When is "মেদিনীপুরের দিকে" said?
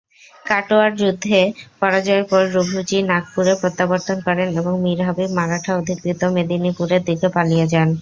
6.35-7.27